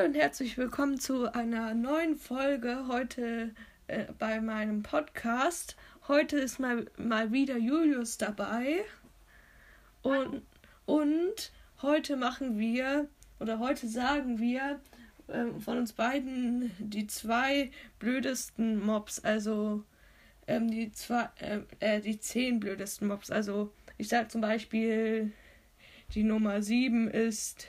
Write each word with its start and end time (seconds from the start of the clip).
Hallo 0.00 0.08
und 0.08 0.16
herzlich 0.16 0.56
willkommen 0.56 0.98
zu 0.98 1.30
einer 1.34 1.74
neuen 1.74 2.16
Folge 2.16 2.86
heute 2.88 3.50
äh, 3.86 4.06
bei 4.18 4.40
meinem 4.40 4.82
Podcast. 4.82 5.76
Heute 6.08 6.38
ist 6.38 6.58
mal, 6.58 6.86
mal 6.96 7.32
wieder 7.32 7.58
Julius 7.58 8.16
dabei. 8.16 8.82
Und, 10.00 10.40
und 10.86 11.52
heute 11.82 12.16
machen 12.16 12.58
wir, 12.58 13.08
oder 13.40 13.58
heute 13.58 13.88
sagen 13.88 14.38
wir 14.38 14.80
äh, 15.28 15.60
von 15.60 15.76
uns 15.76 15.92
beiden 15.92 16.70
die 16.78 17.06
zwei 17.06 17.70
blödesten 17.98 18.80
Mobs. 18.80 19.22
Also 19.22 19.84
ähm, 20.46 20.70
die, 20.70 20.92
zwei, 20.92 21.28
äh, 21.40 21.60
äh 21.80 22.00
die 22.00 22.18
zehn 22.18 22.58
blödesten 22.58 23.06
Mobs. 23.06 23.30
Also 23.30 23.70
ich 23.98 24.08
sage 24.08 24.28
zum 24.28 24.40
Beispiel, 24.40 25.30
die 26.14 26.22
Nummer 26.22 26.62
7 26.62 27.06
ist 27.10 27.68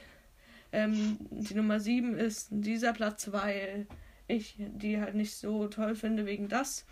ähm, 0.72 1.18
die 1.30 1.56
Nummer 1.56 1.80
7 1.80 2.18
ist 2.18 2.48
dieser 2.52 2.94
Platz, 2.94 3.32
weil 3.32 3.88
ich 4.28 4.56
die 4.58 5.00
halt 5.00 5.16
nicht 5.16 5.36
so 5.36 5.68
toll 5.68 5.96
finde 5.96 6.26
wegen 6.26 6.48
das. 6.48 6.86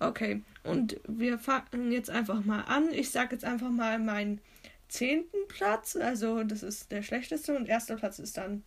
Okay, 0.00 0.42
und 0.62 1.00
wir 1.08 1.38
fangen 1.38 1.90
jetzt 1.90 2.10
einfach 2.10 2.44
mal 2.44 2.62
an. 2.62 2.92
Ich 2.92 3.10
sage 3.10 3.34
jetzt 3.34 3.44
einfach 3.44 3.70
mal 3.70 3.98
meinen 3.98 4.40
zehnten 4.88 5.48
Platz. 5.48 5.96
Also 5.96 6.44
das 6.44 6.62
ist 6.62 6.92
der 6.92 7.02
schlechteste 7.02 7.56
und 7.56 7.68
erster 7.68 7.96
Platz 7.96 8.18
ist 8.18 8.36
dann 8.36 8.62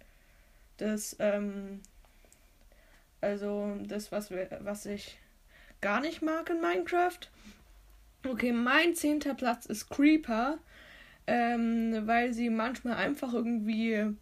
das, 0.78 1.16
ähm, 1.20 1.82
also 3.22 3.78
das, 3.84 4.12
was, 4.12 4.30
wir, 4.30 4.60
was 4.62 4.86
ich 4.86 5.20
gar 5.80 6.02
nicht 6.02 6.22
mag 6.22 6.50
in 6.50 6.62
Minecraft. 6.62 7.20
Okay, 8.28 8.52
mein 8.52 8.94
zehnter 8.94 9.34
Platz 9.34 9.66
ist 9.66 9.90
Creeper, 9.90 10.60
ähm, 11.28 12.06
weil 12.06 12.34
sie 12.34 12.50
manchmal 12.50 12.96
einfach 12.96 13.34
irgendwie 13.34 14.16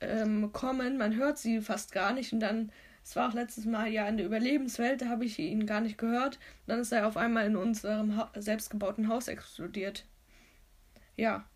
ähm, 0.00 0.52
kommen. 0.52 0.98
Man 0.98 1.16
hört 1.16 1.38
sie 1.38 1.60
fast 1.60 1.92
gar 1.92 2.12
nicht. 2.12 2.32
Und 2.32 2.40
dann, 2.40 2.72
es 3.02 3.16
war 3.16 3.28
auch 3.28 3.34
letztes 3.34 3.64
Mal 3.64 3.88
ja 3.88 4.08
in 4.08 4.16
der 4.16 4.26
Überlebenswelt, 4.26 5.02
da 5.02 5.08
habe 5.08 5.24
ich 5.24 5.38
ihn 5.38 5.66
gar 5.66 5.80
nicht 5.80 5.98
gehört. 5.98 6.36
Und 6.36 6.68
dann 6.68 6.80
ist 6.80 6.92
er 6.92 7.06
auf 7.06 7.16
einmal 7.16 7.46
in 7.46 7.56
unserem 7.56 8.16
ha 8.16 8.30
selbstgebauten 8.34 9.08
Haus 9.08 9.28
explodiert. 9.28 10.06
Ja. 11.16 11.48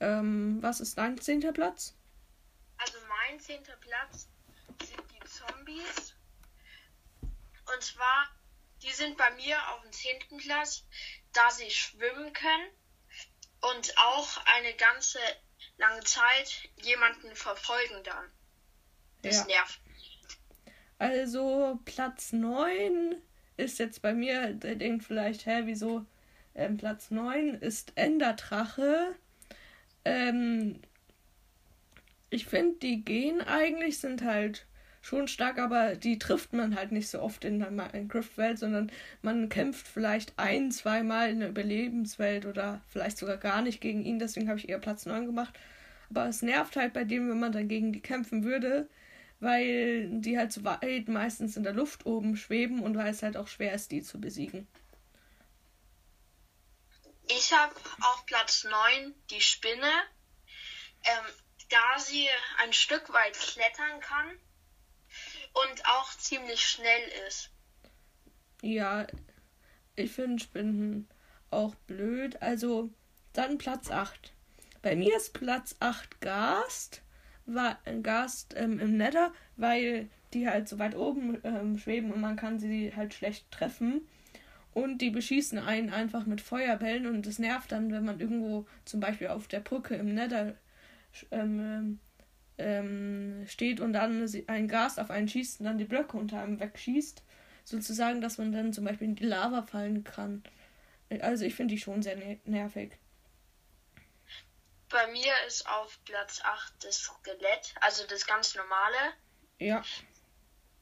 Ähm, 0.00 0.58
was 0.60 0.80
ist 0.80 0.98
dein 0.98 1.18
zehnter 1.18 1.52
Platz? 1.52 1.96
Also 2.78 2.98
mein 3.08 3.40
zehnter 3.40 3.76
Platz 3.76 4.28
sind 4.82 5.02
die 5.12 5.26
Zombies. 5.26 6.14
Und 7.22 7.82
zwar, 7.82 8.28
die 8.82 8.92
sind 8.92 9.16
bei 9.16 9.30
mir 9.32 9.56
auf 9.70 9.82
dem 9.82 9.92
zehnten 9.92 10.36
Platz, 10.36 10.84
da 11.32 11.50
sie 11.50 11.70
schwimmen 11.70 12.32
können 12.32 12.68
und 13.60 13.92
auch 13.96 14.38
eine 14.56 14.74
ganze 14.74 15.18
lange 15.78 16.00
Zeit 16.00 16.68
jemanden 16.82 17.34
verfolgen 17.34 18.02
dann. 18.04 18.30
Das 19.22 19.38
ja. 19.40 19.46
nervt. 19.46 19.80
Also 20.98 21.78
Platz 21.84 22.32
9 22.32 23.16
ist 23.56 23.78
jetzt 23.78 24.02
bei 24.02 24.14
mir, 24.14 24.52
der 24.52 24.76
denkt 24.76 25.04
vielleicht, 25.04 25.46
hä, 25.46 25.62
wieso 25.64 26.06
ähm, 26.54 26.76
Platz 26.76 27.10
9 27.10 27.54
ist 27.54 27.92
Enderdrache. 27.96 29.14
Ähm, 30.04 30.80
ich 32.30 32.46
finde, 32.46 32.78
die 32.78 33.04
gehen 33.04 33.40
eigentlich, 33.42 33.98
sind 33.98 34.22
halt 34.22 34.66
schon 35.06 35.28
stark, 35.28 35.58
aber 35.58 35.94
die 35.94 36.18
trifft 36.18 36.52
man 36.52 36.74
halt 36.74 36.90
nicht 36.90 37.08
so 37.08 37.20
oft 37.22 37.44
in 37.44 37.60
der 37.60 37.70
Minecraft-Welt, 37.70 38.58
sondern 38.58 38.90
man 39.22 39.48
kämpft 39.48 39.86
vielleicht 39.86 40.36
ein, 40.36 40.72
zweimal 40.72 41.30
in 41.30 41.40
der 41.40 41.50
Überlebenswelt 41.50 42.44
oder 42.44 42.80
vielleicht 42.88 43.16
sogar 43.16 43.36
gar 43.36 43.62
nicht 43.62 43.80
gegen 43.80 44.04
ihn. 44.04 44.18
Deswegen 44.18 44.48
habe 44.48 44.58
ich 44.58 44.68
eher 44.68 44.80
Platz 44.80 45.06
9 45.06 45.26
gemacht. 45.26 45.56
Aber 46.10 46.26
es 46.26 46.42
nervt 46.42 46.74
halt 46.74 46.92
bei 46.92 47.04
dem, 47.04 47.30
wenn 47.30 47.38
man 47.38 47.52
dann 47.52 47.68
gegen 47.68 47.92
die 47.92 48.00
kämpfen 48.00 48.42
würde, 48.42 48.88
weil 49.38 50.08
die 50.10 50.38
halt 50.38 50.52
so 50.52 50.64
weit 50.64 51.06
meistens 51.06 51.56
in 51.56 51.62
der 51.62 51.72
Luft 51.72 52.04
oben 52.04 52.36
schweben 52.36 52.82
und 52.82 52.96
weil 52.96 53.10
es 53.10 53.22
halt 53.22 53.36
auch 53.36 53.48
schwer 53.48 53.74
ist, 53.74 53.92
die 53.92 54.02
zu 54.02 54.20
besiegen. 54.20 54.66
Ich 57.28 57.52
habe 57.52 57.74
auf 58.00 58.26
Platz 58.26 58.64
9 58.64 59.14
die 59.30 59.40
Spinne. 59.40 59.92
Ähm, 61.04 61.26
da 61.68 61.98
sie 61.98 62.28
ein 62.58 62.72
Stück 62.72 63.12
weit 63.12 63.34
klettern 63.34 64.00
kann 64.00 64.38
und 65.76 65.86
auch 65.86 66.16
ziemlich 66.16 66.60
schnell 66.60 67.10
ist. 67.28 67.50
Ja, 68.62 69.06
ich 69.94 70.12
finde 70.12 70.42
Spinnen 70.42 71.08
auch 71.50 71.74
blöd. 71.86 72.40
Also 72.40 72.90
dann 73.32 73.58
Platz 73.58 73.90
8. 73.90 74.32
Bei 74.82 74.96
mir 74.96 75.16
ist 75.16 75.34
Platz 75.34 75.76
8 75.80 76.20
Gast. 76.20 77.02
War, 77.44 77.78
Gast 78.02 78.54
ähm, 78.56 78.80
im 78.80 78.96
Nether, 78.96 79.32
weil 79.56 80.08
die 80.34 80.48
halt 80.48 80.68
so 80.68 80.78
weit 80.80 80.96
oben 80.96 81.38
ähm, 81.44 81.78
schweben 81.78 82.10
und 82.10 82.20
man 82.20 82.36
kann 82.36 82.58
sie 82.58 82.92
halt 82.96 83.14
schlecht 83.14 83.50
treffen. 83.50 84.08
Und 84.72 84.98
die 84.98 85.10
beschießen 85.10 85.58
einen 85.58 85.90
einfach 85.90 86.26
mit 86.26 86.40
Feuerbällen 86.40 87.06
und 87.06 87.26
das 87.26 87.38
nervt 87.38 87.70
dann, 87.72 87.92
wenn 87.92 88.04
man 88.04 88.20
irgendwo 88.20 88.66
zum 88.84 89.00
Beispiel 89.00 89.28
auf 89.28 89.46
der 89.46 89.60
Brücke 89.60 89.94
im 89.94 90.12
Nether 90.12 90.54
ähm, 91.30 92.00
ähm, 92.58 93.44
steht 93.48 93.80
und 93.80 93.92
dann 93.92 94.28
ein 94.46 94.68
Gas 94.68 94.98
auf 94.98 95.10
einen 95.10 95.28
schießt 95.28 95.60
und 95.60 95.66
dann 95.66 95.78
die 95.78 95.84
Blöcke 95.84 96.16
unter 96.16 96.40
einem 96.40 96.60
wegschießt. 96.60 97.22
Sozusagen, 97.64 98.20
dass 98.20 98.38
man 98.38 98.52
dann 98.52 98.72
zum 98.72 98.84
Beispiel 98.84 99.08
in 99.08 99.16
die 99.16 99.24
Lava 99.24 99.62
fallen 99.62 100.04
kann. 100.04 100.44
Also 101.20 101.44
ich 101.44 101.54
finde 101.54 101.74
die 101.74 101.80
schon 101.80 102.02
sehr 102.02 102.16
nervig. 102.44 102.92
Bei 104.88 105.06
mir 105.08 105.32
ist 105.46 105.68
auf 105.68 105.98
Platz 106.04 106.40
8 106.44 106.84
das 106.84 106.98
Skelett, 107.00 107.74
also 107.80 108.06
das 108.06 108.24
ganz 108.26 108.54
normale. 108.54 108.96
Ja. 109.58 109.82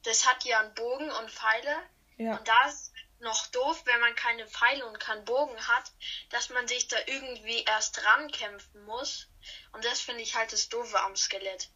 Das 0.03 0.27
hat 0.27 0.45
ja 0.45 0.59
einen 0.59 0.73
Bogen 0.75 1.09
und 1.09 1.31
Pfeile. 1.31 1.75
Ja. 2.17 2.37
Und 2.37 2.47
da 2.47 2.67
ist 2.67 2.93
noch 3.25 3.47
doof, 3.47 3.83
wenn 3.85 3.99
man 3.99 4.15
keine 4.15 4.47
Pfeile 4.47 4.85
und 4.85 4.99
keinen 4.99 5.25
Bogen 5.25 5.57
hat, 5.67 5.91
dass 6.29 6.49
man 6.49 6.65
sich 6.67 6.87
da 6.87 6.95
irgendwie 7.07 7.63
erst 7.67 8.05
rankämpfen 8.05 8.85
muss. 8.85 9.27
Und 9.73 9.83
das 9.83 9.99
finde 9.99 10.21
ich 10.21 10.35
halt 10.35 10.53
das 10.53 10.69
Doofe 10.69 10.97
am 11.01 11.15
Skelett. 11.17 11.69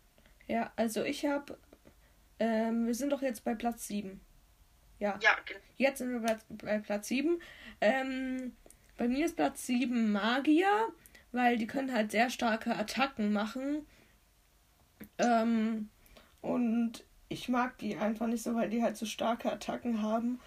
Ja, 0.48 0.72
also 0.78 1.04
ich 1.04 1.26
habe. 1.26 1.58
Ähm, 2.40 2.88
wir 2.88 2.96
sind 2.96 3.10
doch 3.10 3.22
jetzt 3.22 3.44
bei 3.44 3.54
Platz 3.54 3.88
7. 3.88 4.22
Ja. 5.00 5.20
Ja, 5.22 5.36
genau. 5.46 5.60
Jetzt 5.76 5.98
sind 5.98 6.22
wir 6.22 6.40
bei 6.50 6.80
Platz 6.80 7.10
7. 7.10 7.42
Ähm, 7.82 8.56
bei 8.96 9.08
mir 9.10 9.26
ist 9.26 9.36
Platz 9.36 9.66
7 9.66 10.12
Magier, 10.12 10.88
weil 11.34 11.58
die 11.58 11.68
können 11.68 11.94
halt 11.94 12.12
sehr 12.12 12.30
starke 12.30 12.76
Attacken 12.76 13.34
machen. 13.34 13.86
Ähm, 15.18 15.90
und 16.42 17.04
ich 17.28 17.50
mag 17.50 17.78
die 17.80 17.98
einfach 17.98 18.28
nicht 18.28 18.44
so, 18.44 18.56
weil 18.56 18.70
die 18.70 18.82
halt 18.82 18.98
so 18.98 19.06
starke 19.06 19.52
Attacken 19.52 20.02
haben 20.02 20.40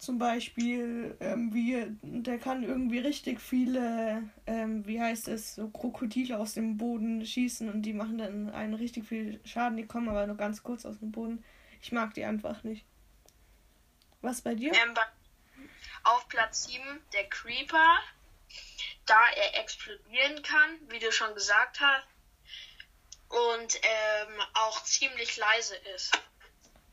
zum 0.00 0.18
Beispiel, 0.18 1.14
ähm, 1.20 1.52
wie, 1.52 1.84
der 2.00 2.38
kann 2.38 2.62
irgendwie 2.62 3.00
richtig 3.00 3.38
viele, 3.38 4.22
ähm, 4.46 4.86
wie 4.86 4.98
heißt 4.98 5.28
es, 5.28 5.56
so 5.56 5.68
Krokodile 5.68 6.38
aus 6.38 6.54
dem 6.54 6.78
Boden 6.78 7.24
schießen 7.24 7.68
und 7.70 7.82
die 7.82 7.92
machen 7.92 8.16
dann 8.16 8.48
einen 8.48 8.72
richtig 8.72 9.06
viel 9.06 9.40
Schaden. 9.44 9.76
Die 9.76 9.86
kommen 9.86 10.08
aber 10.08 10.26
nur 10.26 10.38
ganz 10.38 10.62
kurz 10.62 10.86
aus 10.86 10.98
dem 11.00 11.12
Boden. 11.12 11.44
Ich 11.82 11.92
mag 11.92 12.14
die 12.14 12.24
einfach 12.24 12.64
nicht. 12.64 12.86
Was 14.22 14.40
bei 14.40 14.54
dir? 14.54 14.72
Ähm, 14.72 14.94
auf 16.04 16.26
Platz 16.30 16.64
7 16.64 16.82
der 17.12 17.28
Creeper, 17.28 17.98
da 19.04 19.20
er 19.36 19.60
explodieren 19.60 20.42
kann, 20.42 20.78
wie 20.88 20.98
du 20.98 21.12
schon 21.12 21.34
gesagt 21.34 21.78
hast, 21.78 22.06
und 23.28 23.76
ähm, 23.76 24.40
auch 24.54 24.82
ziemlich 24.82 25.36
leise 25.36 25.76
ist. 25.94 26.18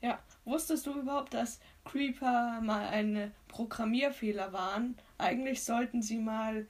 Ja, 0.02 0.22
wusstest 0.44 0.86
du 0.86 1.00
überhaupt, 1.00 1.34
dass 1.34 1.62
Creeper 1.92 2.62
mal 2.62 2.88
ein 2.88 3.34
Programmierfehler 3.48 4.54
waren. 4.54 4.98
Eigentlich 5.18 5.64
sollten 5.64 6.02
sie 6.02 6.18
mal 6.18 6.68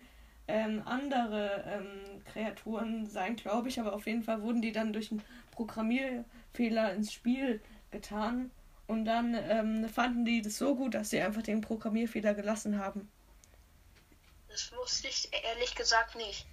ähm, 0.47 0.81
andere 0.85 1.64
ähm, 1.67 2.23
Kreaturen 2.25 3.05
sein, 3.05 3.35
glaube 3.35 3.67
ich, 3.69 3.79
aber 3.79 3.93
auf 3.93 4.05
jeden 4.05 4.23
Fall 4.23 4.41
wurden 4.41 4.61
die 4.61 4.72
dann 4.72 4.93
durch 4.93 5.11
einen 5.11 5.23
Programmierfehler 5.52 6.93
ins 6.93 7.11
Spiel 7.11 7.61
getan. 7.91 8.52
Und 8.87 9.05
dann 9.05 9.35
ähm, 9.35 9.90
fanden 9.90 10.23
die 10.23 10.41
das 10.41 10.58
so 10.58 10.75
gut, 10.75 10.93
dass 10.93 11.09
sie 11.09 11.19
einfach 11.19 11.41
den 11.41 11.59
Programmierfehler 11.59 12.34
gelassen 12.34 12.79
haben. 12.79 13.09
Das 14.47 14.72
wusste 14.78 15.09
ich 15.09 15.29
ehrlich 15.43 15.75
gesagt 15.75 16.16
nicht. 16.16 16.46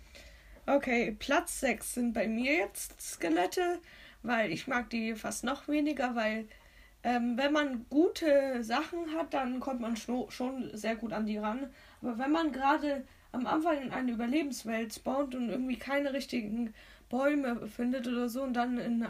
Okay, 0.67 1.15
Platz 1.19 1.61
6 1.61 1.95
sind 1.95 2.13
bei 2.13 2.27
mir 2.27 2.55
jetzt 2.55 3.01
Skelette, 3.01 3.81
weil 4.23 4.51
ich 4.51 4.67
mag 4.67 4.91
die 4.91 5.15
fast 5.15 5.45
noch 5.45 5.69
weniger, 5.69 6.17
weil 6.17 6.49
ähm, 7.05 7.37
wenn 7.37 7.53
man 7.53 7.87
gute 7.91 8.65
Sachen 8.65 9.13
hat, 9.15 9.35
dann 9.35 9.61
kommt 9.61 9.81
man 9.81 9.97
schon 9.97 10.71
sehr 10.77 10.97
gut 10.97 11.13
an 11.13 11.27
die 11.27 11.37
ran. 11.37 11.71
Aber 12.01 12.19
wenn 12.19 12.33
man 12.33 12.51
gerade 12.51 13.07
am 13.31 13.47
Anfang 13.47 13.83
in 13.83 13.93
eine 13.93 14.13
Überlebenswelt 14.13 14.95
spawnt 14.95 15.35
und 15.35 15.51
irgendwie 15.51 15.79
keine 15.79 16.15
richtigen 16.15 16.75
Bäume 17.11 17.69
findet 17.69 18.09
oder 18.09 18.31
so 18.31 18.43
und 18.43 18.55
dann 18.55 18.79
in 18.79 19.07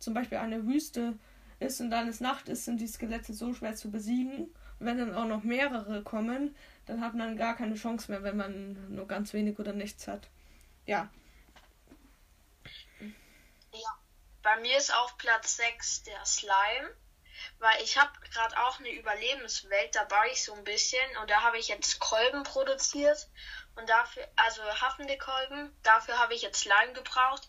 zum 0.00 0.12
Beispiel 0.12 0.38
eine 0.38 0.66
Wüste 0.66 1.14
ist 1.60 1.80
und 1.80 1.90
dann 1.90 2.08
es 2.08 2.20
Nacht 2.20 2.48
ist, 2.48 2.64
sind 2.64 2.80
die 2.80 2.88
Skelette 2.88 3.32
so 3.32 3.54
schwer 3.54 3.76
zu 3.76 3.90
besiegen. 3.92 4.46
Und 4.78 4.86
wenn 4.86 4.98
dann 4.98 5.14
auch 5.14 5.26
noch 5.26 5.44
mehrere 5.44 6.02
kommen, 6.02 6.54
dann 6.86 7.00
hat 7.00 7.14
man 7.14 7.36
gar 7.36 7.56
keine 7.56 7.76
Chance 7.76 8.10
mehr, 8.10 8.24
wenn 8.24 8.36
man 8.36 8.94
nur 8.94 9.06
ganz 9.06 9.32
wenig 9.32 9.58
oder 9.58 9.72
nichts 9.72 10.08
hat. 10.08 10.28
Ja. 10.84 11.08
bei 14.42 14.60
mir 14.60 14.76
ist 14.76 14.94
auf 14.94 15.16
Platz 15.16 15.56
6 15.56 16.02
der 16.04 16.24
Slime. 16.24 16.90
Weil 17.58 17.82
ich 17.82 17.98
habe 17.98 18.12
gerade 18.32 18.58
auch 18.58 18.78
eine 18.78 18.90
Überlebenswelt, 18.90 19.94
da 19.94 20.04
baue 20.04 20.28
ich 20.30 20.42
so 20.44 20.54
ein 20.54 20.64
bisschen 20.64 21.16
und 21.20 21.30
da 21.30 21.42
habe 21.42 21.58
ich 21.58 21.68
jetzt 21.68 21.98
Kolben 22.00 22.42
produziert 22.42 23.28
und 23.76 23.88
dafür, 23.88 24.26
also 24.36 24.62
haffende 24.62 25.16
Kolben, 25.18 25.74
dafür 25.82 26.18
habe 26.18 26.34
ich 26.34 26.42
jetzt 26.42 26.60
Slime 26.60 26.92
gebraucht 26.92 27.48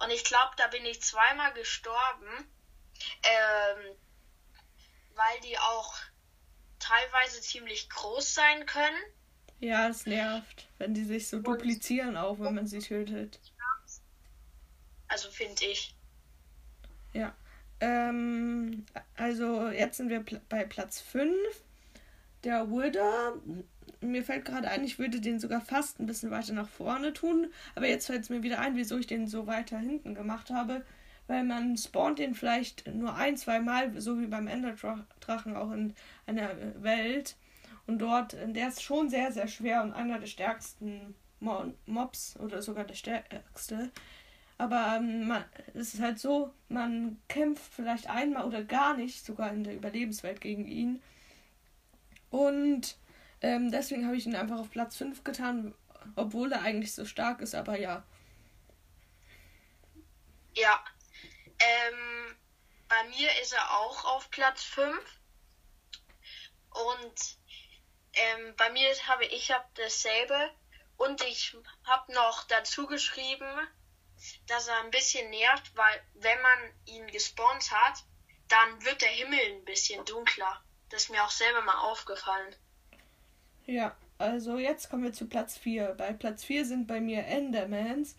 und 0.00 0.10
ich 0.10 0.24
glaube, 0.24 0.52
da 0.56 0.66
bin 0.68 0.84
ich 0.86 1.02
zweimal 1.02 1.52
gestorben, 1.52 2.28
ähm, 3.22 3.96
weil 5.14 5.40
die 5.42 5.58
auch 5.58 5.94
teilweise 6.78 7.40
ziemlich 7.40 7.88
groß 7.88 8.34
sein 8.34 8.66
können. 8.66 9.02
Ja, 9.60 9.88
es 9.88 10.04
nervt, 10.04 10.66
wenn 10.78 10.94
die 10.94 11.04
sich 11.04 11.28
so 11.28 11.38
und 11.38 11.46
duplizieren 11.46 12.16
auch, 12.16 12.38
wenn 12.38 12.54
man 12.54 12.66
sie 12.66 12.80
tötet. 12.80 13.40
Also 15.08 15.30
finde 15.30 15.64
ich. 15.64 15.94
Ja. 17.12 17.34
Ähm, 17.80 18.84
also 19.16 19.68
jetzt 19.68 19.96
sind 19.96 20.08
wir 20.08 20.20
pl 20.20 20.40
bei 20.48 20.64
Platz 20.64 21.00
5. 21.00 21.34
Der 22.44 22.70
Wither. 22.70 23.34
Mir 24.00 24.22
fällt 24.22 24.44
gerade 24.44 24.68
ein, 24.68 24.84
ich 24.84 24.98
würde 24.98 25.20
den 25.20 25.40
sogar 25.40 25.62
fast 25.62 25.98
ein 25.98 26.06
bisschen 26.06 26.30
weiter 26.30 26.52
nach 26.52 26.68
vorne 26.68 27.12
tun. 27.12 27.48
Aber 27.74 27.88
jetzt 27.88 28.06
fällt 28.06 28.22
es 28.22 28.30
mir 28.30 28.42
wieder 28.42 28.58
ein, 28.58 28.76
wieso 28.76 28.98
ich 28.98 29.06
den 29.06 29.26
so 29.26 29.46
weiter 29.46 29.78
hinten 29.78 30.14
gemacht 30.14 30.50
habe. 30.50 30.84
Weil 31.26 31.44
man 31.44 31.76
spawnt 31.78 32.18
den 32.18 32.34
vielleicht 32.34 32.86
nur 32.86 33.14
ein, 33.14 33.36
zwei 33.38 33.60
Mal, 33.60 33.98
so 34.00 34.20
wie 34.20 34.26
beim 34.26 34.46
Enderdrachen 34.46 35.56
auch 35.56 35.72
in 35.72 35.94
einer 36.26 36.50
Welt. 36.82 37.36
Und 37.86 37.98
dort, 37.98 38.36
der 38.46 38.68
ist 38.68 38.82
schon 38.82 39.08
sehr, 39.08 39.32
sehr 39.32 39.48
schwer 39.48 39.82
und 39.82 39.92
einer 39.92 40.18
der 40.18 40.26
stärksten 40.26 41.14
Mobs 41.86 42.38
oder 42.40 42.62
sogar 42.62 42.84
der 42.84 42.94
stärkste. 42.94 43.90
Aber 44.56 44.96
ähm, 44.96 45.28
man, 45.28 45.44
es 45.74 45.94
ist 45.94 46.00
halt 46.00 46.18
so, 46.18 46.54
man 46.68 47.20
kämpft 47.28 47.74
vielleicht 47.74 48.08
einmal 48.08 48.44
oder 48.44 48.62
gar 48.62 48.96
nicht, 48.96 49.24
sogar 49.24 49.50
in 49.50 49.64
der 49.64 49.74
Überlebenswelt 49.74 50.40
gegen 50.40 50.66
ihn. 50.66 51.02
Und 52.30 52.96
ähm, 53.40 53.70
deswegen 53.70 54.06
habe 54.06 54.16
ich 54.16 54.26
ihn 54.26 54.36
einfach 54.36 54.58
auf 54.58 54.70
Platz 54.70 54.96
5 54.96 55.24
getan, 55.24 55.74
obwohl 56.16 56.52
er 56.52 56.62
eigentlich 56.62 56.94
so 56.94 57.04
stark 57.04 57.40
ist, 57.40 57.54
aber 57.54 57.78
ja. 57.78 58.04
Ja. 60.54 60.84
Ähm, 61.58 62.36
bei 62.88 63.08
mir 63.08 63.28
ist 63.42 63.52
er 63.52 63.78
auch 63.78 64.04
auf 64.04 64.30
Platz 64.30 64.62
5. 64.62 64.96
Und 66.70 67.36
ähm, 68.12 68.54
bei 68.56 68.70
mir 68.70 68.88
habe 69.08 69.24
ich 69.26 69.50
hab 69.50 69.74
dasselbe. 69.74 70.50
Und 70.96 71.22
ich 71.24 71.56
habe 71.84 72.12
noch 72.12 72.44
dazu 72.44 72.86
geschrieben, 72.86 73.48
dass 74.46 74.68
er 74.68 74.80
ein 74.82 74.90
bisschen 74.90 75.28
nervt, 75.30 75.72
weil 75.74 76.00
wenn 76.14 76.40
man 76.42 76.58
ihn 76.86 77.06
gespawnt 77.08 77.70
hat, 77.70 78.04
dann 78.48 78.84
wird 78.84 79.00
der 79.00 79.08
Himmel 79.08 79.38
ein 79.38 79.64
bisschen 79.64 80.04
dunkler. 80.04 80.62
Das 80.90 81.04
ist 81.04 81.10
mir 81.10 81.24
auch 81.24 81.30
selber 81.30 81.62
mal 81.62 81.78
aufgefallen. 81.90 82.54
Ja, 83.66 83.96
also 84.18 84.58
jetzt 84.58 84.90
kommen 84.90 85.04
wir 85.04 85.12
zu 85.12 85.26
Platz 85.26 85.56
4. 85.58 85.94
Bei 85.94 86.12
Platz 86.12 86.44
4 86.44 86.64
sind 86.64 86.86
bei 86.86 87.00
mir 87.00 87.26
Endermans, 87.26 88.16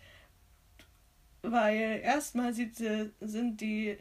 weil 1.41 2.01
erstmal 2.03 2.53
sind 2.53 3.61
die, 3.61 3.97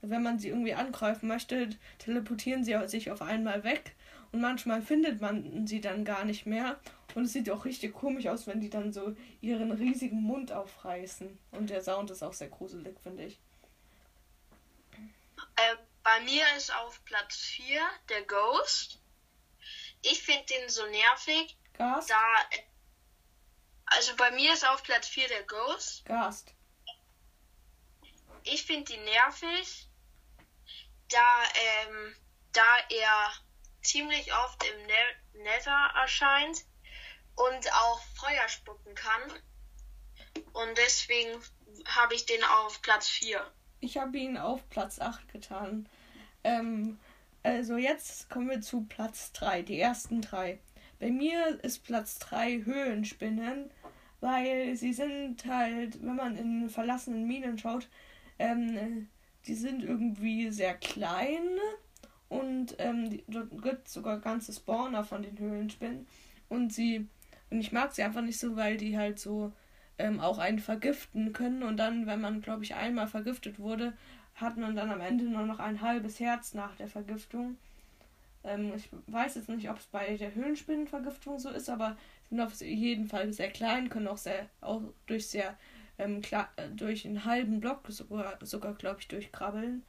wenn 0.00 0.22
man 0.22 0.38
sie 0.38 0.48
irgendwie 0.48 0.74
angreifen 0.74 1.28
möchte, 1.28 1.70
teleportieren 1.98 2.64
sie 2.64 2.76
sich 2.88 3.10
auf 3.10 3.22
einmal 3.22 3.64
weg 3.64 3.94
und 4.32 4.40
manchmal 4.40 4.80
findet 4.80 5.20
man 5.20 5.66
sie 5.66 5.80
dann 5.80 6.04
gar 6.04 6.24
nicht 6.24 6.46
mehr. 6.46 6.80
Und 7.14 7.26
es 7.26 7.34
sieht 7.34 7.50
auch 7.50 7.66
richtig 7.66 7.92
komisch 7.92 8.26
aus, 8.26 8.46
wenn 8.46 8.60
die 8.60 8.70
dann 8.70 8.92
so 8.92 9.14
ihren 9.42 9.70
riesigen 9.70 10.22
Mund 10.22 10.52
aufreißen. 10.52 11.38
Und 11.50 11.68
der 11.68 11.82
Sound 11.82 12.10
ist 12.10 12.22
auch 12.22 12.32
sehr 12.32 12.48
gruselig, 12.48 12.98
finde 13.02 13.24
ich. 13.24 13.38
Äh, 15.56 15.76
bei 16.02 16.20
mir 16.20 16.44
ist 16.56 16.74
auf 16.74 17.04
Platz 17.04 17.36
4 17.36 17.80
der 18.08 18.22
Ghost. 18.22 18.98
Ich 20.00 20.22
finde 20.22 20.46
den 20.46 20.68
so 20.70 20.86
nervig. 20.86 21.56
Gast? 21.74 22.10
Da, 22.10 22.16
also 23.84 24.16
bei 24.16 24.30
mir 24.30 24.54
ist 24.54 24.66
auf 24.66 24.82
Platz 24.82 25.08
4 25.08 25.28
der 25.28 25.42
Ghost. 25.42 26.04
Gast. 26.06 26.54
Ich 28.44 28.64
finde 28.64 28.94
ihn 28.94 29.04
nervig, 29.04 29.86
da, 31.08 31.42
ähm, 31.54 32.16
da 32.52 32.78
er 32.88 33.32
ziemlich 33.82 34.32
oft 34.32 34.64
im 34.64 34.86
ne 34.86 35.44
Nether 35.44 35.90
erscheint 36.00 36.64
und 37.34 37.72
auch 37.72 38.00
Feuer 38.14 38.48
spucken 38.48 38.94
kann. 38.94 39.22
Und 40.52 40.78
deswegen 40.78 41.30
habe 41.86 42.14
ich 42.14 42.26
den 42.26 42.42
auf 42.44 42.80
Platz 42.82 43.08
4. 43.08 43.40
Ich 43.80 43.96
habe 43.98 44.18
ihn 44.18 44.36
auf 44.36 44.68
Platz 44.70 45.00
8 45.00 45.32
getan. 45.32 45.88
Ähm, 46.44 46.98
also 47.42 47.76
jetzt 47.76 48.30
kommen 48.30 48.50
wir 48.50 48.60
zu 48.60 48.82
Platz 48.82 49.32
3, 49.32 49.62
die 49.62 49.80
ersten 49.80 50.20
drei. 50.22 50.60
Bei 51.00 51.10
mir 51.10 51.58
ist 51.64 51.84
Platz 51.84 52.18
3 52.20 52.62
Höhlenspinnen, 52.64 53.70
weil 54.20 54.76
sie 54.76 54.92
sind 54.92 55.44
halt, 55.46 56.00
wenn 56.00 56.14
man 56.14 56.36
in 56.36 56.70
verlassenen 56.70 57.26
Minen 57.26 57.58
schaut, 57.58 57.88
ähm, 58.38 59.08
die 59.46 59.54
sind 59.54 59.82
irgendwie 59.82 60.52
sehr 60.52 60.74
klein 60.74 61.58
und 62.32 62.76
ähm, 62.78 63.20
dort 63.28 63.62
gibt 63.62 63.88
es 63.88 63.92
sogar 63.92 64.18
ganze 64.18 64.54
Spawner 64.54 65.04
von 65.04 65.22
den 65.22 65.38
Höhlenspinnen. 65.38 66.06
Und 66.48 66.72
sie, 66.72 67.06
und 67.50 67.60
ich 67.60 67.72
mag 67.72 67.92
sie 67.92 68.02
einfach 68.02 68.22
nicht 68.22 68.38
so, 68.38 68.56
weil 68.56 68.78
die 68.78 68.96
halt 68.96 69.18
so 69.18 69.52
ähm, 69.98 70.18
auch 70.18 70.38
einen 70.38 70.58
vergiften 70.58 71.34
können. 71.34 71.62
Und 71.62 71.76
dann, 71.76 72.06
wenn 72.06 72.22
man, 72.22 72.40
glaube 72.40 72.64
ich, 72.64 72.74
einmal 72.74 73.06
vergiftet 73.06 73.58
wurde, 73.58 73.92
hat 74.34 74.56
man 74.56 74.74
dann 74.74 74.90
am 74.90 75.02
Ende 75.02 75.24
nur 75.24 75.44
noch 75.44 75.58
ein 75.58 75.82
halbes 75.82 76.20
Herz 76.20 76.54
nach 76.54 76.74
der 76.76 76.88
Vergiftung. 76.88 77.58
Ähm, 78.44 78.72
ich 78.76 78.88
weiß 79.08 79.34
jetzt 79.34 79.50
nicht, 79.50 79.68
ob 79.68 79.76
es 79.76 79.86
bei 79.88 80.16
der 80.16 80.34
Höhlenspinnenvergiftung 80.34 81.38
so 81.38 81.50
ist, 81.50 81.68
aber 81.68 81.98
sind 82.30 82.40
auf 82.40 82.58
jeden 82.62 83.08
Fall 83.08 83.30
sehr 83.34 83.50
klein, 83.50 83.90
können 83.90 84.08
auch 84.08 84.16
sehr 84.16 84.48
auch 84.62 84.80
durch 85.04 85.28
sehr 85.28 85.58
ähm, 85.98 86.22
klar, 86.22 86.48
durch 86.74 87.06
einen 87.06 87.26
halben 87.26 87.60
Block 87.60 87.82
sogar, 87.88 88.38
sogar 88.40 88.72
glaube 88.72 89.00
ich, 89.00 89.08
durchkrabbeln. 89.08 89.84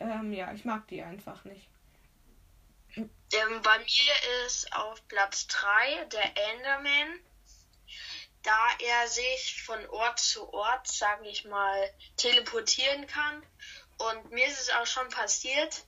Ähm, 0.00 0.32
ja, 0.32 0.52
ich 0.52 0.64
mag 0.64 0.86
die 0.88 1.02
einfach 1.02 1.44
nicht. 1.44 1.68
Ähm, 2.96 3.62
bei 3.62 3.78
mir 3.78 4.46
ist 4.46 4.72
auf 4.72 5.06
Platz 5.08 5.46
3 5.48 6.04
der 6.06 6.36
Enderman, 6.52 7.20
da 8.42 8.68
er 8.78 9.08
sich 9.08 9.62
von 9.62 9.84
Ort 9.86 10.20
zu 10.20 10.52
Ort, 10.52 10.86
sage 10.86 11.28
ich 11.28 11.44
mal, 11.44 11.90
teleportieren 12.16 13.06
kann. 13.06 13.42
Und 13.98 14.30
mir 14.30 14.46
ist 14.46 14.60
es 14.60 14.70
auch 14.70 14.86
schon 14.86 15.08
passiert, 15.08 15.84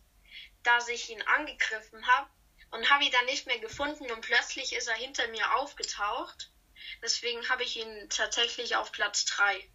dass 0.64 0.88
ich 0.88 1.10
ihn 1.10 1.22
angegriffen 1.22 2.06
habe 2.06 2.28
und 2.70 2.90
habe 2.90 3.04
ihn 3.04 3.12
dann 3.12 3.26
nicht 3.26 3.46
mehr 3.46 3.58
gefunden 3.58 4.10
und 4.10 4.20
plötzlich 4.22 4.74
ist 4.74 4.88
er 4.88 4.96
hinter 4.96 5.28
mir 5.28 5.54
aufgetaucht. 5.54 6.50
Deswegen 7.02 7.48
habe 7.48 7.62
ich 7.62 7.76
ihn 7.76 8.08
tatsächlich 8.10 8.76
auf 8.76 8.92
Platz 8.92 9.24
3. 9.26 9.68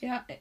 Ja, 0.00 0.24
äh, 0.28 0.38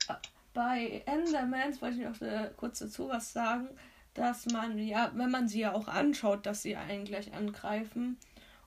bei 0.55 1.03
Endermans 1.05 1.81
wollte 1.81 1.97
ich 1.97 2.07
noch 2.07 2.21
äh, 2.21 2.49
kurz 2.57 2.79
dazu 2.79 3.09
was 3.09 3.31
sagen, 3.33 3.69
dass 4.15 4.47
man 4.47 4.79
ja, 4.79 5.11
wenn 5.13 5.29
man 5.29 5.47
sie 5.47 5.59
ja 5.59 5.73
auch 5.73 5.87
anschaut, 5.87 6.45
dass 6.45 6.63
sie 6.63 6.75
einen 6.75 7.05
gleich 7.05 7.33
angreifen 7.33 8.17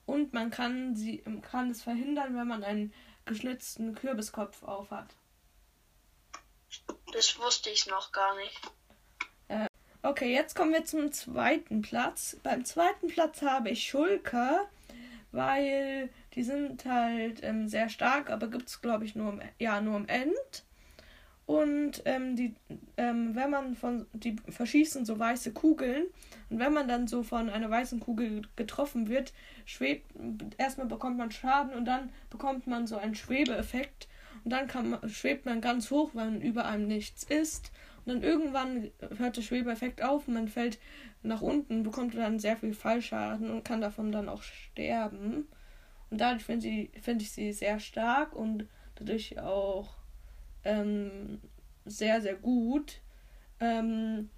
und 0.05 0.31
man 0.31 0.51
kann 0.51 0.95
sie 0.95 1.23
kann 1.41 1.71
es 1.71 1.81
verhindern, 1.81 2.37
wenn 2.37 2.47
man 2.47 2.63
einen 2.63 2.93
geschnitzten 3.25 3.95
Kürbiskopf 3.95 4.63
aufhat. 4.63 5.15
Das 7.11 7.37
wusste 7.39 7.71
ich 7.71 7.87
noch 7.87 8.11
gar 8.11 8.35
nicht. 8.35 8.61
Äh, 9.47 9.67
okay, 10.03 10.31
jetzt 10.31 10.55
kommen 10.55 10.71
wir 10.71 10.85
zum 10.85 11.11
zweiten 11.11 11.81
Platz. 11.81 12.37
Beim 12.43 12.63
zweiten 12.65 13.07
Platz 13.07 13.41
habe 13.41 13.71
ich 13.71 13.87
Schulker, 13.87 14.69
weil 15.31 16.09
die 16.35 16.43
sind 16.43 16.85
halt 16.85 17.43
ähm, 17.43 17.67
sehr 17.67 17.89
stark, 17.89 18.29
aber 18.29 18.47
gibt 18.47 18.69
es 18.69 18.79
glaube 18.79 19.05
ich 19.05 19.15
nur 19.15 19.33
im, 19.33 19.41
ja, 19.57 19.81
nur 19.81 19.97
im 19.97 20.07
End. 20.07 20.63
Und 21.49 22.03
ähm, 22.05 22.35
die, 22.35 22.53
ähm, 22.95 23.33
wenn 23.33 23.49
man 23.49 23.75
von, 23.75 24.05
die 24.13 24.35
verschießen 24.49 25.03
so 25.03 25.17
weiße 25.17 25.51
Kugeln. 25.51 26.03
Und 26.51 26.59
wenn 26.59 26.73
man 26.73 26.87
dann 26.87 27.07
so 27.07 27.23
von 27.23 27.49
einer 27.49 27.71
weißen 27.71 27.99
Kugel 27.99 28.43
getroffen 28.55 29.07
wird, 29.07 29.33
schwebt, 29.65 30.05
erstmal 30.59 30.85
bekommt 30.85 31.17
man 31.17 31.31
Schaden 31.31 31.73
und 31.73 31.85
dann 31.85 32.11
bekommt 32.29 32.67
man 32.67 32.85
so 32.85 32.97
einen 32.97 33.15
Schwebeeffekt. 33.15 34.07
Und 34.43 34.53
dann 34.53 34.67
man, 34.91 35.09
schwebt 35.09 35.47
man 35.47 35.59
ganz 35.59 35.89
hoch, 35.89 36.11
weil 36.13 36.35
über 36.35 36.65
einem 36.65 36.85
nichts 36.85 37.23
ist. 37.23 37.71
Und 38.05 38.13
dann 38.13 38.21
irgendwann 38.21 38.91
hört 39.17 39.37
der 39.37 39.41
Schwebeeffekt 39.41 40.03
auf 40.03 40.27
und 40.27 40.35
man 40.35 40.49
fällt 40.49 40.77
nach 41.23 41.41
unten, 41.41 41.81
bekommt 41.81 42.15
dann 42.15 42.37
sehr 42.37 42.57
viel 42.57 42.75
Fallschaden 42.75 43.49
und 43.49 43.65
kann 43.65 43.81
davon 43.81 44.11
dann 44.11 44.29
auch 44.29 44.43
sterben. 44.43 45.47
Und 46.11 46.21
dadurch 46.21 46.43
finde 46.43 46.89
find 47.01 47.23
ich 47.23 47.31
sie 47.31 47.53
sehr 47.53 47.79
stark 47.79 48.35
und 48.35 48.67
dadurch 48.93 49.39
auch 49.39 49.98
ähm, 50.63 51.39
sehr, 51.85 52.21
sehr 52.21 52.35
gut. 52.35 53.01
Ähm, 53.59 54.29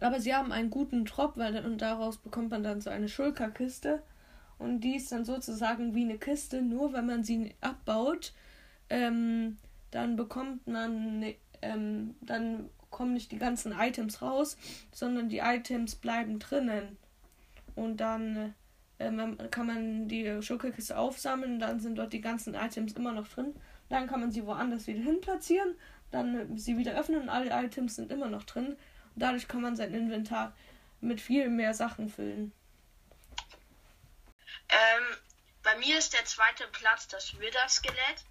aber 0.00 0.20
sie 0.20 0.34
haben 0.34 0.52
einen 0.52 0.70
guten 0.70 1.04
Trop, 1.04 1.36
weil 1.36 1.64
und 1.64 1.78
daraus 1.78 2.18
bekommt 2.18 2.50
man 2.50 2.62
dann 2.62 2.80
so 2.80 2.90
eine 2.90 3.08
Schulkerkiste. 3.08 4.02
Und 4.58 4.80
die 4.80 4.96
ist 4.96 5.10
dann 5.10 5.24
sozusagen 5.24 5.94
wie 5.94 6.04
eine 6.04 6.18
Kiste, 6.18 6.62
nur 6.62 6.92
wenn 6.92 7.06
man 7.06 7.24
sie 7.24 7.54
abbaut, 7.60 8.34
ähm, 8.90 9.56
dann 9.90 10.16
bekommt 10.16 10.66
man 10.66 11.24
ähm, 11.62 12.14
dann 12.20 12.68
kommen 12.90 13.14
nicht 13.14 13.32
die 13.32 13.38
ganzen 13.38 13.72
Items 13.72 14.20
raus, 14.20 14.56
sondern 14.92 15.28
die 15.28 15.38
Items 15.38 15.94
bleiben 15.94 16.38
drinnen. 16.38 16.96
Und 17.74 17.98
dann 17.98 18.54
ähm, 18.98 19.38
kann 19.50 19.66
man 19.66 20.08
die 20.08 20.42
Schokokiste 20.42 20.98
aufsammeln, 20.98 21.58
dann 21.58 21.80
sind 21.80 21.96
dort 21.96 22.12
die 22.12 22.20
ganzen 22.20 22.54
Items 22.54 22.92
immer 22.92 23.12
noch 23.12 23.28
drin. 23.28 23.54
Dann 23.90 24.06
kann 24.08 24.20
man 24.20 24.30
sie 24.30 24.46
woanders 24.46 24.86
wieder 24.86 25.02
hin 25.02 25.20
platzieren, 25.20 25.76
dann 26.10 26.56
sie 26.56 26.78
wieder 26.78 26.98
öffnen 26.98 27.22
und 27.22 27.28
alle 27.28 27.50
Items 27.50 27.96
sind 27.96 28.10
immer 28.10 28.28
noch 28.28 28.44
drin. 28.44 28.68
Und 28.68 28.78
dadurch 29.16 29.48
kann 29.48 29.60
man 29.60 29.76
sein 29.76 29.92
Inventar 29.92 30.56
mit 31.00 31.20
viel 31.20 31.48
mehr 31.48 31.74
Sachen 31.74 32.08
füllen. 32.08 32.52
Ähm, 34.68 35.16
bei 35.62 35.76
mir 35.76 35.98
ist 35.98 36.14
der 36.14 36.24
zweite 36.24 36.66
Platz 36.68 37.08
das 37.08 37.38
Wither-Skelett, 37.38 38.24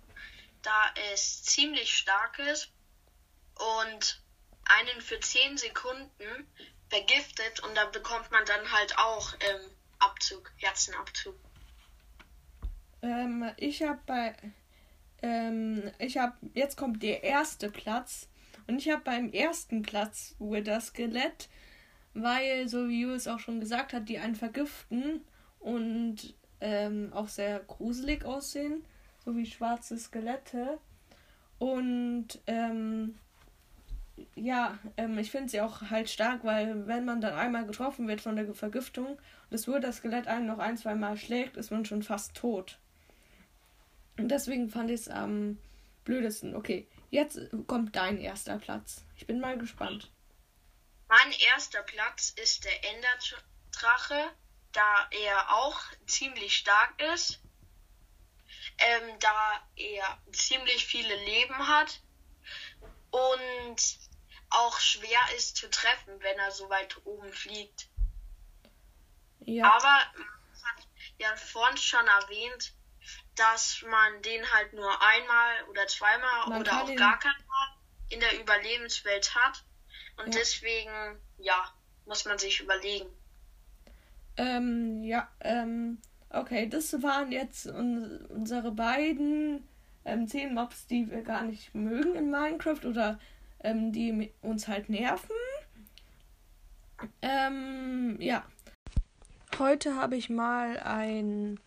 da 0.62 0.94
es 1.14 1.44
ziemlich 1.44 1.96
stark 1.96 2.40
ist 2.40 2.72
und 3.82 4.22
einen 4.66 5.02
für 5.02 5.20
10 5.20 5.58
Sekunden 5.58 6.48
vergiftet 6.90 7.60
und 7.62 7.76
da 7.76 7.86
bekommt 7.86 8.32
man 8.32 8.46
dann 8.46 8.72
halt 8.72 8.98
auch 8.98 9.34
ähm, 9.42 9.70
Abzug, 10.00 10.52
Herzenabzug. 10.58 11.36
Ähm, 13.02 13.52
ich 13.58 13.84
habe 13.84 14.00
bei 14.06 14.36
ähm, 15.22 15.84
ich 16.00 16.18
habe 16.18 16.34
jetzt 16.54 16.78
kommt 16.78 17.04
der 17.04 17.24
erste 17.24 17.70
Platz 17.70 18.30
und 18.68 18.78
ich 18.78 18.90
habe 18.90 19.02
beim 19.04 19.32
ersten 19.32 19.82
Platz 19.82 20.36
Wither 20.40 20.82
Skelett, 20.82 21.50
weil 22.14 22.68
so 22.68 22.88
wie 22.90 23.02
Jules 23.02 23.28
auch 23.28 23.40
schon 23.40 23.60
gesagt 23.60 23.94
hat, 23.94 24.10
die 24.10 24.20
einen 24.20 24.36
vergiften 24.36 25.22
und 25.60 26.36
ähm, 26.62 27.12
auch 27.14 27.28
sehr 27.28 27.60
gruselig 27.60 28.26
aussehen, 28.26 28.86
so 29.24 29.36
wie 29.36 29.46
schwarze 29.46 29.98
Skelette 29.98 30.80
und 31.60 32.40
ähm, 32.48 33.16
ja, 34.36 34.78
ähm, 34.98 35.18
ich 35.18 35.32
finde 35.32 35.50
sie 35.50 35.62
auch 35.62 35.90
halt 35.90 36.10
stark, 36.10 36.44
weil 36.44 36.88
wenn 36.88 37.06
man 37.06 37.22
dann 37.22 37.34
einmal 37.34 37.66
getroffen 37.66 38.08
wird 38.08 38.22
von 38.22 38.36
der 38.36 38.54
Vergiftung 38.54 39.08
und 39.08 39.20
das 39.52 39.68
Wither 39.68 39.92
Skelett 39.92 40.28
einen 40.28 40.48
noch 40.48 40.60
ein, 40.60 40.78
zwei 40.78 40.96
Mal 40.96 41.18
schlägt, 41.18 41.58
ist 41.58 41.72
man 41.72 41.86
schon 41.86 42.04
fast 42.04 42.36
tot. 42.36 42.80
Und 44.20 44.28
deswegen 44.28 44.70
fand 44.70 44.92
ich 44.92 45.02
es 45.02 45.08
am 45.08 45.58
blödesten. 46.04 46.54
Okay, 46.54 46.90
jetzt 47.10 47.40
kommt 47.68 47.96
dein 47.96 48.20
erster 48.20 48.60
Platz. 48.60 49.06
Ich 49.16 49.26
bin 49.26 49.40
mal 49.40 49.58
gespannt. 49.58 50.12
Mein 51.08 51.32
erster 51.54 51.82
Platz 51.84 52.32
ist 52.32 52.66
der 52.66 52.84
Enderdrache, 52.96 54.30
da 54.74 55.08
er 55.12 55.56
auch 55.56 55.80
ziemlich 56.06 56.58
stark 56.58 57.02
ist, 57.14 57.40
ähm, 58.78 59.18
da 59.22 59.68
er 59.78 60.22
ziemlich 60.34 60.86
viele 60.86 61.16
Leben 61.26 61.68
hat 61.68 62.02
und 63.12 64.00
auch 64.50 64.80
schwer 64.80 65.20
ist 65.38 65.56
zu 65.56 65.70
treffen, 65.70 66.14
wenn 66.20 66.38
er 66.40 66.52
so 66.52 66.70
weit 66.70 66.98
oben 67.06 67.32
fliegt. 67.32 67.88
Ja. 69.46 69.72
Aber, 69.72 70.02
ja 71.20 71.34
vorhin 71.38 71.78
schon 71.78 72.06
erwähnt, 72.06 72.74
dass 73.40 73.84
man 73.90 74.22
den 74.22 74.52
halt 74.52 74.74
nur 74.74 74.92
einmal 75.02 75.64
oder 75.70 75.88
zweimal 75.88 76.50
man 76.50 76.62
oder 76.62 76.84
auch 76.84 76.96
gar 76.96 77.18
keinmal 77.20 77.68
in 78.10 78.20
der 78.20 78.40
Überlebenswelt 78.40 79.34
hat. 79.34 79.64
Und 80.18 80.34
ja. 80.34 80.40
deswegen, 80.40 81.20
ja, 81.38 81.74
muss 82.06 82.26
man 82.26 82.38
sich 82.38 82.60
überlegen. 82.60 83.08
Ähm, 84.36 85.04
ja, 85.04 85.30
ähm, 85.40 86.00
okay, 86.30 86.68
das 86.68 87.02
waren 87.02 87.32
jetzt 87.32 87.68
un 87.68 88.26
unsere 88.30 88.72
beiden 88.72 89.68
ähm, 90.06 90.28
zehn 90.28 90.54
Mobs, 90.54 90.88
die 90.88 91.10
wir 91.10 91.22
gar 91.22 91.44
nicht 91.44 91.74
mögen 91.74 92.16
in 92.16 92.32
Minecraft 92.32 92.86
oder 92.86 93.20
ähm, 93.64 93.92
die 93.92 94.34
uns 94.42 94.68
halt 94.68 94.90
nerven. 94.90 95.36
Ähm, 97.22 98.18
ja. 98.20 98.46
Heute 99.58 99.96
habe 99.96 100.16
ich 100.16 100.30
mal 100.30 100.78
ein 100.80 101.60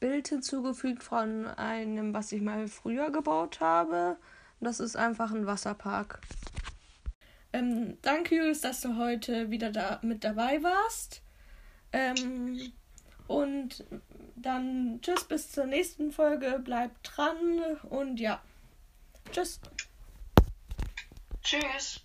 Bild 0.00 0.28
hinzugefügt 0.28 1.02
von 1.02 1.46
einem, 1.46 2.12
was 2.14 2.32
ich 2.32 2.42
mal 2.42 2.66
früher 2.68 3.10
gebaut 3.10 3.60
habe. 3.60 4.16
Das 4.60 4.80
ist 4.80 4.96
einfach 4.96 5.32
ein 5.32 5.46
Wasserpark. 5.46 6.20
Ähm, 7.52 7.98
danke, 8.02 8.36
Julius, 8.36 8.60
dass 8.60 8.80
du 8.80 8.96
heute 8.96 9.50
wieder 9.50 9.70
da 9.70 10.00
mit 10.02 10.24
dabei 10.24 10.62
warst. 10.62 11.22
Ähm, 11.92 12.72
und 13.26 13.84
dann 14.36 15.00
tschüss 15.02 15.24
bis 15.24 15.52
zur 15.52 15.66
nächsten 15.66 16.12
Folge. 16.12 16.60
Bleibt 16.64 17.10
dran 17.16 17.36
und 17.88 18.18
ja. 18.18 18.40
Tschüss. 19.32 19.60
Tschüss. 21.42 22.00